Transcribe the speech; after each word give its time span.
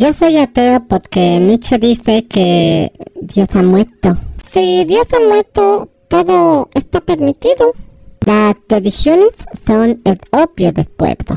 Yo 0.00 0.12
soy 0.12 0.36
ateo 0.36 0.84
porque 0.86 1.40
Nietzsche 1.40 1.76
dice 1.76 2.24
que 2.28 2.92
Dios 3.20 3.48
ha 3.54 3.62
muerto. 3.62 4.16
Si 4.48 4.84
Dios 4.84 5.08
ha 5.12 5.18
muerto, 5.18 5.88
todo 6.06 6.68
está 6.72 7.00
permitido. 7.00 7.72
Las 8.24 8.54
tradiciones 8.68 9.30
son 9.66 10.00
el 10.04 10.20
opio 10.30 10.72
del 10.72 10.84
pueblo. 10.84 11.36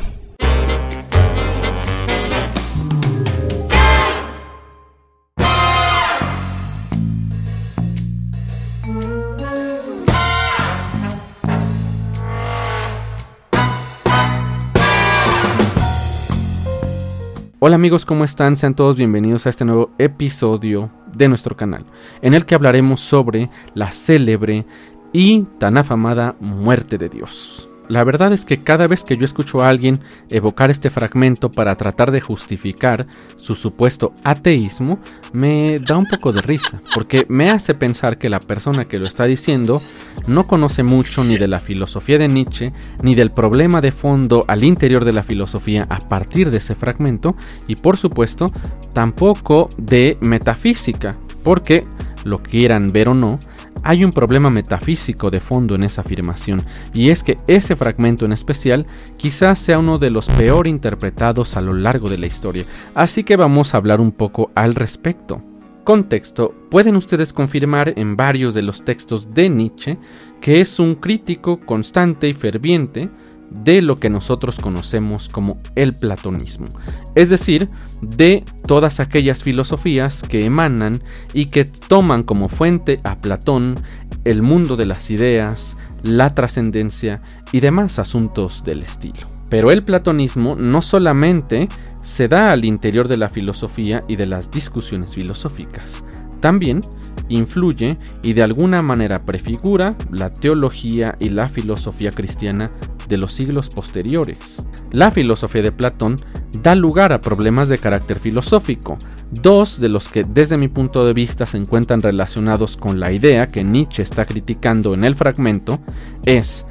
Hola 17.64 17.76
amigos, 17.76 18.08
¿cómo 18.08 18.26
están? 18.26 18.58
Sean 18.58 18.74
todos 18.74 18.96
bienvenidos 18.96 19.46
a 19.46 19.50
este 19.52 19.66
nuevo 19.66 19.92
episodio 20.00 20.90
de 21.16 21.28
nuestro 21.28 21.56
canal, 21.56 21.86
en 22.24 22.34
el 22.34 22.48
que 22.48 22.56
hablaremos 22.56 23.02
sobre 23.02 23.52
la 23.76 23.92
célebre 23.92 24.66
y 25.14 25.44
tan 25.60 25.78
afamada 25.78 26.36
muerte 26.40 26.98
de 26.98 27.10
Dios. 27.10 27.70
La 27.92 28.06
verdad 28.06 28.32
es 28.32 28.46
que 28.46 28.64
cada 28.64 28.88
vez 28.88 29.04
que 29.04 29.18
yo 29.18 29.26
escucho 29.26 29.62
a 29.62 29.68
alguien 29.68 30.00
evocar 30.30 30.72
este 30.72 30.90
fragmento 30.90 31.52
para 31.52 31.76
tratar 31.76 32.12
de 32.12 32.22
justificar 32.22 33.06
su 33.36 33.54
supuesto 33.54 34.14
ateísmo, 34.24 35.00
me 35.34 35.78
da 35.78 35.98
un 35.98 36.06
poco 36.06 36.32
de 36.32 36.42
risa, 36.42 36.80
porque 36.96 37.26
me 37.28 37.50
hace 37.50 37.74
pensar 37.74 38.18
que 38.18 38.30
la 38.30 38.40
persona 38.40 38.86
que 38.86 38.98
lo 38.98 39.08
está 39.08 39.26
diciendo 39.26 39.82
no 40.26 40.46
conoce 40.46 40.84
mucho 40.84 41.26
ni 41.26 41.38
de 41.38 41.50
la 41.50 41.60
filosofía 41.60 42.18
de 42.18 42.30
Nietzsche, 42.30 42.72
ni 43.04 43.14
del 43.14 43.34
problema 43.34 43.82
de 43.82 43.92
fondo 43.92 44.46
al 44.48 44.64
interior 44.64 45.04
de 45.04 45.12
la 45.12 45.24
filosofía 45.24 45.86
a 45.90 45.98
partir 45.98 46.50
de 46.50 46.60
ese 46.60 46.76
fragmento, 46.76 47.36
y 47.68 47.76
por 47.76 47.98
supuesto 47.98 48.54
tampoco 48.94 49.68
de 49.78 50.18
metafísica, 50.22 51.18
porque, 51.44 51.82
lo 52.24 52.42
quieran 52.42 52.94
ver 52.94 53.10
o 53.10 53.14
no, 53.14 53.38
hay 53.84 54.04
un 54.04 54.12
problema 54.12 54.50
metafísico 54.50 55.30
de 55.30 55.40
fondo 55.40 55.76
en 55.76 55.84
esa 55.84 56.02
afirmación, 56.02 56.62
y 56.94 57.10
es 57.10 57.24
que 57.24 57.38
ese 57.48 57.76
fragmento 57.76 58.26
en 58.26 58.32
especial 58.32 58.86
quizás 59.18 59.60
sea 59.60 59.80
uno 59.80 59.98
de 59.98 60.12
los 60.12 60.28
peor 60.30 60.68
interpretados 60.68 61.58
a 61.58 61.62
lo 61.62 61.74
largo 61.74 62.10
de 62.10 62.18
la 62.18 62.28
historia, 62.28 62.66
así 62.96 63.24
que 63.24 63.36
vamos 63.36 63.74
a 63.74 63.78
hablar 63.78 64.02
un 64.02 64.12
poco 64.12 64.52
al 64.56 64.76
respecto. 64.76 65.42
Contexto, 65.84 66.54
pueden 66.70 66.96
ustedes 66.96 67.34
confirmar 67.34 67.94
en 67.96 68.16
varios 68.16 68.54
de 68.54 68.62
los 68.62 68.86
textos 68.86 69.34
de 69.34 69.50
Nietzsche 69.50 69.98
que 70.40 70.62
es 70.62 70.80
un 70.80 70.96
crítico 70.96 71.60
constante 71.60 72.28
y 72.28 72.34
ferviente 72.34 73.10
de 73.52 73.82
lo 73.82 74.00
que 74.00 74.10
nosotros 74.10 74.58
conocemos 74.60 75.30
como 75.30 75.60
el 75.76 75.94
platonismo, 75.94 76.68
es 77.16 77.30
decir, 77.30 77.70
de 78.02 78.44
todas 78.66 79.00
aquellas 79.00 79.44
filosofías 79.44 80.24
que 80.24 80.46
emanan 80.46 81.04
y 81.34 81.46
que 81.46 81.66
toman 81.66 82.24
como 82.24 82.50
fuente 82.50 83.00
a 83.04 83.20
Platón, 83.20 83.76
el 84.24 84.42
mundo 84.42 84.78
de 84.78 84.86
las 84.86 85.12
ideas, 85.12 85.78
la 86.04 86.34
trascendencia 86.34 87.22
y 87.52 87.60
demás 87.60 88.00
asuntos 88.00 88.64
del 88.64 88.84
estilo. 88.84 89.28
Pero 89.50 89.72
el 89.72 89.84
platonismo 89.84 90.56
no 90.56 90.82
solamente 90.82 91.68
se 92.02 92.28
da 92.28 92.52
al 92.52 92.66
interior 92.66 93.08
de 93.08 93.18
la 93.18 93.30
filosofía 93.30 94.04
y 94.08 94.16
de 94.16 94.26
las 94.26 94.50
discusiones 94.50 95.16
filosóficas, 95.16 96.06
también 96.40 96.82
influye 97.30 97.98
y 98.24 98.34
de 98.34 98.44
alguna 98.44 98.82
manera 98.82 99.24
prefigura 99.24 99.96
la 100.12 100.32
teología 100.32 101.16
y 101.20 101.30
la 101.30 101.48
filosofía 101.48 102.12
cristiana 102.12 102.72
de 103.12 103.20
los 103.20 103.34
siglos 103.34 103.70
posteriores. 103.70 104.66
La 104.92 105.12
filosofía 105.12 105.62
de 105.62 105.72
Platón 105.72 106.16
da 106.64 106.74
lugar 106.74 107.14
a 107.14 107.22
problemas 107.22 107.68
de 107.68 107.78
carácter 107.78 108.20
filosófico, 108.20 108.98
dos 109.30 109.80
de 109.80 109.90
los 109.90 110.10
que 110.10 110.24
desde 110.24 110.58
mi 110.58 110.70
punto 110.70 111.06
de 111.06 111.14
vista 111.14 111.46
se 111.46 111.58
encuentran 111.58 112.02
relacionados 112.02 112.78
con 112.78 113.00
la 113.00 113.12
idea 113.12 113.52
que 113.52 113.64
Nietzsche 113.64 114.02
está 114.02 114.26
criticando 114.26 114.94
en 114.94 115.04
el 115.04 115.16
fragmento, 115.16 115.80
es 116.26 116.66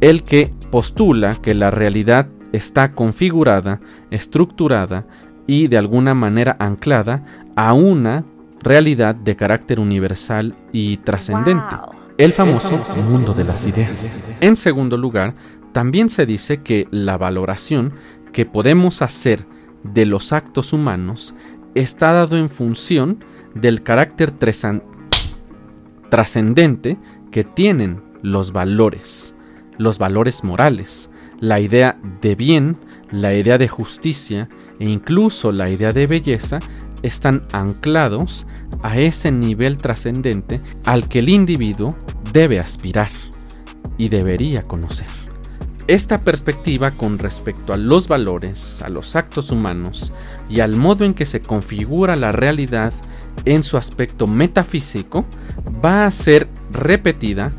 el 0.00 0.22
que 0.22 0.54
postula 0.70 1.34
que 1.34 1.54
la 1.54 1.70
realidad 1.70 2.28
está 2.52 2.92
configurada, 2.92 3.80
estructurada 4.10 5.06
y 5.46 5.66
de 5.66 5.76
alguna 5.78 6.14
manera 6.14 6.56
anclada 6.60 7.24
a 7.56 7.74
una 7.74 8.24
realidad 8.62 9.14
de 9.16 9.36
carácter 9.36 9.80
universal 9.80 10.54
y 10.72 10.98
trascendente, 10.98 11.76
el 12.18 12.32
famoso 12.32 12.82
mundo 13.08 13.32
de 13.32 13.44
las 13.44 13.66
ideas. 13.66 14.38
En 14.40 14.54
segundo 14.56 14.96
lugar, 14.96 15.34
también 15.72 16.10
se 16.10 16.26
dice 16.26 16.62
que 16.62 16.88
la 16.90 17.16
valoración 17.18 17.94
que 18.32 18.46
podemos 18.46 19.02
hacer 19.02 19.46
de 19.82 20.06
los 20.06 20.32
actos 20.32 20.72
humanos 20.72 21.34
está 21.74 22.12
dado 22.12 22.36
en 22.36 22.48
función 22.50 23.24
del 23.54 23.82
carácter 23.82 24.32
trascendente 26.10 26.98
que 27.30 27.44
tienen 27.44 28.02
los 28.22 28.52
valores, 28.52 29.34
los 29.78 29.98
valores 29.98 30.44
morales, 30.44 31.10
la 31.40 31.60
idea 31.60 31.98
de 32.20 32.34
bien, 32.34 32.76
la 33.10 33.34
idea 33.34 33.58
de 33.58 33.68
justicia 33.68 34.48
e 34.78 34.88
incluso 34.88 35.52
la 35.52 35.70
idea 35.70 35.92
de 35.92 36.06
belleza 36.06 36.58
están 37.02 37.46
anclados 37.52 38.46
a 38.82 38.98
ese 38.98 39.32
nivel 39.32 39.76
trascendente 39.76 40.60
al 40.84 41.08
que 41.08 41.20
el 41.20 41.28
individuo 41.28 41.96
debe 42.32 42.58
aspirar 42.58 43.10
y 43.96 44.08
debería 44.08 44.62
conocer. 44.62 45.19
Esta 45.90 46.20
perspectiva 46.20 46.92
con 46.92 47.18
respecto 47.18 47.72
a 47.72 47.76
los 47.76 48.06
valores, 48.06 48.80
a 48.80 48.88
los 48.88 49.16
actos 49.16 49.50
humanos 49.50 50.12
y 50.48 50.60
al 50.60 50.76
modo 50.76 51.04
en 51.04 51.14
que 51.14 51.26
se 51.26 51.40
configura 51.40 52.14
la 52.14 52.30
realidad 52.30 52.92
en 53.44 53.64
su 53.64 53.76
aspecto 53.76 54.28
metafísico 54.28 55.26
va 55.84 56.06
a 56.06 56.10
ser 56.12 56.46
repetida 56.70 57.50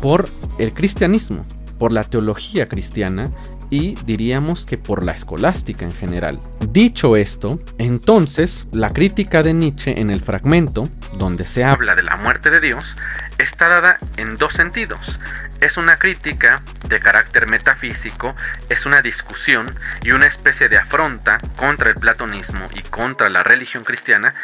por 0.00 0.30
el 0.58 0.72
cristianismo, 0.72 1.44
por 1.78 1.92
la 1.92 2.04
teología 2.04 2.68
cristiana 2.68 3.24
y 3.68 3.96
diríamos 4.06 4.64
que 4.64 4.78
por 4.78 5.04
la 5.04 5.12
escolástica 5.12 5.84
en 5.84 5.92
general. 5.92 6.40
Dicho 6.70 7.16
esto, 7.16 7.60
entonces 7.76 8.66
la 8.72 8.88
crítica 8.88 9.42
de 9.42 9.52
Nietzsche 9.52 10.00
en 10.00 10.08
el 10.08 10.22
fragmento, 10.22 10.88
donde 11.18 11.44
se 11.44 11.64
habla 11.64 11.94
de 11.94 12.02
la 12.02 12.16
muerte 12.16 12.48
de 12.48 12.60
Dios, 12.60 12.96
está 13.38 13.68
dada 13.68 13.98
en 14.16 14.36
dos 14.36 14.54
sentidos. 14.54 15.18
Es 15.60 15.76
una 15.76 15.96
crítica 15.96 16.62
de 16.88 17.00
carácter 17.00 17.48
metafísico, 17.48 18.34
es 18.68 18.86
una 18.86 19.02
discusión 19.02 19.74
y 20.02 20.12
una 20.12 20.26
especie 20.26 20.68
de 20.68 20.78
afronta 20.78 21.38
contra 21.56 21.90
el 21.90 21.94
platonismo 21.94 22.66
y 22.74 22.82
contra 22.82 23.30
la 23.30 23.42
religión 23.42 23.84
cristiana, 23.84 24.34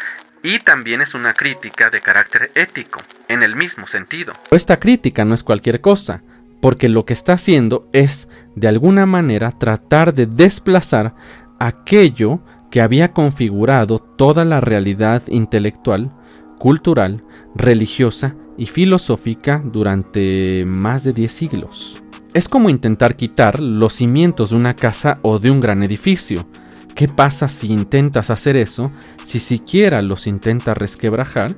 y 0.43 0.59
también 0.59 1.01
es 1.01 1.13
una 1.13 1.33
crítica 1.33 1.89
de 1.89 2.01
carácter 2.01 2.51
ético, 2.55 2.99
en 3.27 3.43
el 3.43 3.55
mismo 3.55 3.87
sentido. 3.87 4.33
Esta 4.49 4.79
crítica 4.79 5.23
no 5.23 5.35
es 5.35 5.43
cualquier 5.43 5.81
cosa, 5.81 6.23
porque 6.61 6.89
lo 6.89 7.05
que 7.05 7.13
está 7.13 7.33
haciendo 7.33 7.87
es, 7.93 8.27
de 8.55 8.67
alguna 8.67 9.05
manera, 9.05 9.51
tratar 9.51 10.13
de 10.13 10.25
desplazar 10.25 11.13
aquello 11.59 12.39
que 12.71 12.81
había 12.81 13.11
configurado 13.11 13.99
toda 13.99 14.45
la 14.45 14.61
realidad 14.61 15.21
intelectual, 15.27 16.11
cultural, 16.61 17.23
religiosa 17.55 18.35
y 18.55 18.67
filosófica 18.67 19.63
durante 19.65 20.63
más 20.67 21.03
de 21.03 21.11
10 21.11 21.31
siglos. 21.31 22.03
Es 22.35 22.47
como 22.47 22.69
intentar 22.69 23.15
quitar 23.15 23.59
los 23.59 23.93
cimientos 23.93 24.51
de 24.51 24.57
una 24.57 24.75
casa 24.75 25.17
o 25.23 25.39
de 25.39 25.49
un 25.49 25.59
gran 25.59 25.81
edificio. 25.81 26.45
¿Qué 26.93 27.07
pasa 27.07 27.49
si 27.49 27.71
intentas 27.71 28.29
hacer 28.29 28.55
eso? 28.55 28.91
Si 29.23 29.39
siquiera 29.39 30.03
los 30.03 30.27
intentas 30.27 30.77
resquebrajar, 30.77 31.57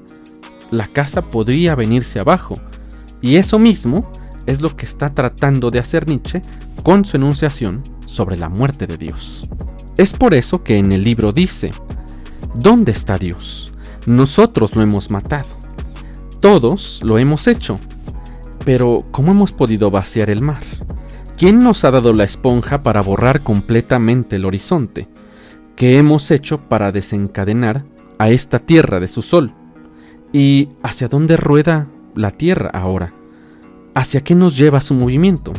la 0.72 0.88
casa 0.88 1.22
podría 1.22 1.76
venirse 1.76 2.22
abajo. 2.22 2.56
Y 3.22 3.36
eso 3.36 3.60
mismo 3.60 4.10
es 4.46 4.62
lo 4.62 4.74
que 4.78 4.86
está 4.86 5.14
tratando 5.14 5.70
de 5.70 5.80
hacer 5.80 6.08
Nietzsche 6.08 6.42
con 6.82 7.04
su 7.04 7.18
enunciación 7.18 7.82
sobre 8.06 8.38
la 8.38 8.48
muerte 8.48 8.88
de 8.88 8.98
Dios. 8.98 9.50
Es 9.98 10.14
por 10.14 10.34
eso 10.34 10.64
que 10.64 10.78
en 10.78 10.94
el 10.94 11.04
libro 11.04 11.34
dice, 11.34 11.72
¿dónde 12.56 12.94
está 12.94 13.18
Dios? 13.18 13.73
Nosotros 14.06 14.76
lo 14.76 14.82
hemos 14.82 15.10
matado. 15.10 15.48
Todos 16.40 17.02
lo 17.04 17.18
hemos 17.18 17.48
hecho. 17.48 17.80
Pero, 18.66 19.06
¿cómo 19.12 19.32
hemos 19.32 19.52
podido 19.52 19.92
vaciar 19.92 20.30
el 20.30 20.42
mar? 20.42 20.62
¿Quién 21.38 21.64
nos 21.64 21.84
ha 21.84 21.92
dado 21.92 22.14
la 22.14 22.24
esponja 22.24 22.84
para 22.84 23.02
borrar 23.02 23.44
completamente 23.44 24.38
el 24.38 24.46
horizonte? 24.46 25.08
¿Qué 25.76 25.98
hemos 25.98 26.32
hecho 26.32 26.62
para 26.70 26.92
desencadenar 26.92 27.86
a 28.20 28.30
esta 28.30 28.60
tierra 28.60 29.00
de 29.00 29.08
su 29.08 29.22
sol? 29.22 29.54
¿Y 30.32 30.70
hacia 30.82 31.08
dónde 31.08 31.38
rueda 31.38 31.88
la 32.16 32.32
tierra 32.32 32.70
ahora? 32.70 33.14
¿Hacia 33.96 34.24
qué 34.24 34.36
nos 34.36 34.58
lleva 34.58 34.82
su 34.82 34.94
movimiento? 34.94 35.54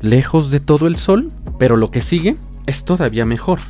¿Lejos 0.00 0.50
de 0.50 0.60
todo 0.60 0.86
el 0.86 0.96
Sol? 0.96 1.28
Pero 1.58 1.76
lo 1.76 1.90
que 1.90 2.02
sigue 2.02 2.34
es 2.66 2.84
todavía 2.84 3.24
mejor. 3.24 3.60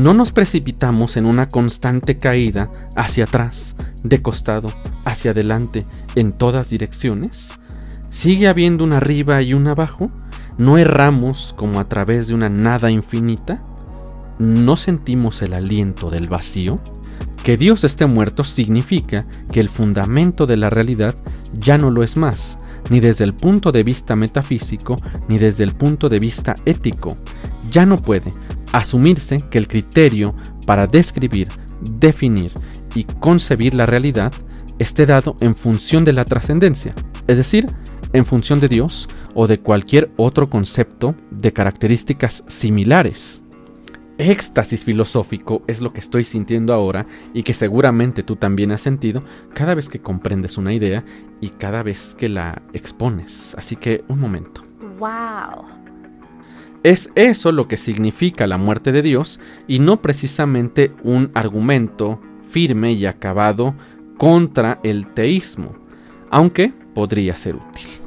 No 0.00 0.14
nos 0.14 0.32
precipitamos 0.32 1.18
en 1.18 1.26
una 1.26 1.46
constante 1.46 2.16
caída 2.16 2.70
hacia 2.96 3.24
atrás, 3.24 3.76
de 4.02 4.22
costado, 4.22 4.72
hacia 5.04 5.32
adelante, 5.32 5.84
en 6.14 6.32
todas 6.32 6.70
direcciones. 6.70 7.52
¿Sigue 8.08 8.48
habiendo 8.48 8.82
un 8.82 8.94
arriba 8.94 9.42
y 9.42 9.52
un 9.52 9.66
abajo? 9.68 10.10
¿No 10.56 10.78
erramos 10.78 11.54
como 11.54 11.80
a 11.80 11.88
través 11.90 12.28
de 12.28 12.34
una 12.34 12.48
nada 12.48 12.90
infinita? 12.90 13.62
¿no 14.38 14.78
sentimos 14.78 15.42
el 15.42 15.52
aliento 15.52 16.08
del 16.08 16.30
vacío? 16.30 16.76
Que 17.44 17.58
Dios 17.58 17.84
esté 17.84 18.06
muerto 18.06 18.42
significa 18.42 19.26
que 19.52 19.60
el 19.60 19.68
fundamento 19.68 20.46
de 20.46 20.56
la 20.56 20.70
realidad 20.70 21.14
ya 21.58 21.76
no 21.76 21.90
lo 21.90 22.02
es 22.02 22.16
más, 22.16 22.56
ni 22.88 23.00
desde 23.00 23.24
el 23.24 23.34
punto 23.34 23.70
de 23.70 23.82
vista 23.82 24.16
metafísico, 24.16 24.96
ni 25.28 25.36
desde 25.36 25.64
el 25.64 25.74
punto 25.74 26.08
de 26.08 26.20
vista 26.20 26.54
ético. 26.64 27.18
Ya 27.70 27.84
no 27.84 27.98
puede 27.98 28.30
asumirse 28.72 29.38
que 29.50 29.58
el 29.58 29.68
criterio 29.68 30.34
para 30.66 30.86
describir, 30.86 31.48
definir 31.80 32.52
y 32.94 33.04
concebir 33.04 33.74
la 33.74 33.86
realidad 33.86 34.32
esté 34.78 35.06
dado 35.06 35.36
en 35.40 35.54
función 35.54 36.04
de 36.04 36.12
la 36.12 36.24
trascendencia, 36.24 36.94
es 37.26 37.36
decir, 37.36 37.66
en 38.12 38.24
función 38.24 38.60
de 38.60 38.68
Dios 38.68 39.08
o 39.34 39.46
de 39.46 39.60
cualquier 39.60 40.10
otro 40.16 40.50
concepto 40.50 41.14
de 41.30 41.52
características 41.52 42.44
similares. 42.48 43.42
Éxtasis 44.18 44.84
filosófico 44.84 45.62
es 45.66 45.80
lo 45.80 45.94
que 45.94 46.00
estoy 46.00 46.24
sintiendo 46.24 46.74
ahora 46.74 47.06
y 47.32 47.42
que 47.42 47.54
seguramente 47.54 48.22
tú 48.22 48.36
también 48.36 48.70
has 48.70 48.82
sentido 48.82 49.22
cada 49.54 49.74
vez 49.74 49.88
que 49.88 50.00
comprendes 50.00 50.58
una 50.58 50.74
idea 50.74 51.04
y 51.40 51.50
cada 51.50 51.82
vez 51.82 52.14
que 52.18 52.28
la 52.28 52.60
expones. 52.74 53.54
Así 53.56 53.76
que 53.76 54.04
un 54.08 54.18
momento. 54.18 54.62
¡Wow! 54.98 55.79
Es 56.82 57.12
eso 57.14 57.52
lo 57.52 57.68
que 57.68 57.76
significa 57.76 58.46
la 58.46 58.56
muerte 58.56 58.90
de 58.90 59.02
Dios 59.02 59.38
y 59.68 59.80
no 59.80 60.00
precisamente 60.00 60.92
un 61.02 61.30
argumento 61.34 62.20
firme 62.48 62.92
y 62.92 63.04
acabado 63.04 63.74
contra 64.16 64.80
el 64.82 65.06
teísmo, 65.12 65.76
aunque 66.30 66.72
podría 66.94 67.36
ser 67.36 67.56
útil. 67.56 67.99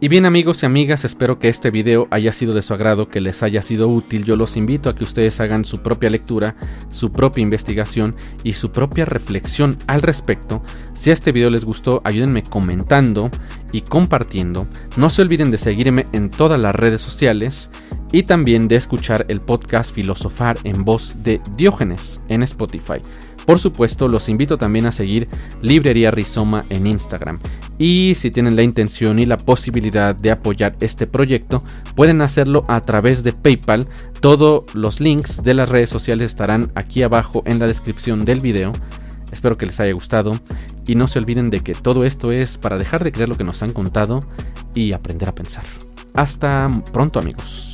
Y 0.00 0.06
bien 0.06 0.26
amigos 0.26 0.62
y 0.62 0.66
amigas, 0.66 1.04
espero 1.04 1.40
que 1.40 1.48
este 1.48 1.72
video 1.72 2.06
haya 2.12 2.32
sido 2.32 2.54
de 2.54 2.62
su 2.62 2.72
agrado, 2.72 3.08
que 3.08 3.20
les 3.20 3.42
haya 3.42 3.62
sido 3.62 3.88
útil. 3.88 4.24
Yo 4.24 4.36
los 4.36 4.56
invito 4.56 4.88
a 4.88 4.94
que 4.94 5.02
ustedes 5.02 5.40
hagan 5.40 5.64
su 5.64 5.82
propia 5.82 6.08
lectura, 6.08 6.54
su 6.88 7.10
propia 7.10 7.42
investigación 7.42 8.14
y 8.44 8.52
su 8.52 8.70
propia 8.70 9.06
reflexión 9.06 9.76
al 9.88 10.02
respecto. 10.02 10.62
Si 10.94 11.10
este 11.10 11.32
video 11.32 11.50
les 11.50 11.64
gustó, 11.64 12.00
ayúdenme 12.04 12.44
comentando 12.44 13.28
y 13.72 13.80
compartiendo. 13.80 14.68
No 14.96 15.10
se 15.10 15.22
olviden 15.22 15.50
de 15.50 15.58
seguirme 15.58 16.04
en 16.12 16.30
todas 16.30 16.60
las 16.60 16.76
redes 16.76 17.00
sociales 17.00 17.72
y 18.12 18.22
también 18.22 18.68
de 18.68 18.76
escuchar 18.76 19.26
el 19.26 19.40
podcast 19.40 19.92
Filosofar 19.92 20.58
en 20.62 20.84
voz 20.84 21.16
de 21.24 21.40
Diógenes 21.56 22.22
en 22.28 22.44
Spotify. 22.44 23.00
Por 23.48 23.58
supuesto, 23.58 24.08
los 24.08 24.28
invito 24.28 24.58
también 24.58 24.84
a 24.84 24.92
seguir 24.92 25.26
Librería 25.62 26.10
Rizoma 26.10 26.66
en 26.68 26.86
Instagram. 26.86 27.38
Y 27.78 28.12
si 28.14 28.30
tienen 28.30 28.56
la 28.56 28.62
intención 28.62 29.18
y 29.18 29.24
la 29.24 29.38
posibilidad 29.38 30.14
de 30.14 30.30
apoyar 30.30 30.76
este 30.80 31.06
proyecto, 31.06 31.62
pueden 31.94 32.20
hacerlo 32.20 32.66
a 32.68 32.82
través 32.82 33.22
de 33.22 33.32
PayPal. 33.32 33.88
Todos 34.20 34.74
los 34.74 35.00
links 35.00 35.42
de 35.44 35.54
las 35.54 35.70
redes 35.70 35.88
sociales 35.88 36.28
estarán 36.28 36.70
aquí 36.74 37.02
abajo 37.02 37.42
en 37.46 37.58
la 37.58 37.66
descripción 37.66 38.26
del 38.26 38.40
video. 38.40 38.70
Espero 39.32 39.56
que 39.56 39.64
les 39.64 39.80
haya 39.80 39.94
gustado 39.94 40.38
y 40.86 40.94
no 40.96 41.08
se 41.08 41.18
olviden 41.18 41.48
de 41.48 41.60
que 41.60 41.72
todo 41.72 42.04
esto 42.04 42.32
es 42.32 42.58
para 42.58 42.76
dejar 42.76 43.02
de 43.02 43.12
creer 43.12 43.30
lo 43.30 43.38
que 43.38 43.44
nos 43.44 43.62
han 43.62 43.72
contado 43.72 44.20
y 44.74 44.92
aprender 44.92 45.26
a 45.26 45.34
pensar. 45.34 45.64
Hasta 46.14 46.66
pronto 46.92 47.18
amigos. 47.18 47.67